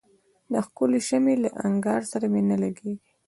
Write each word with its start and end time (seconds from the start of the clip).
د 0.51 0.53
ښکلي 0.65 0.99
شمعي 1.07 1.35
له 1.43 1.49
انګار 1.67 2.01
سره 2.11 2.25
مي 2.33 2.41
نه 2.49 2.57
لګیږي 2.63 2.93